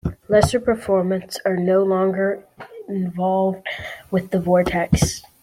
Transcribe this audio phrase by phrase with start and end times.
[0.29, 2.43] Laser Performance are no longer
[2.89, 3.67] involved
[4.09, 5.21] with the Vortex.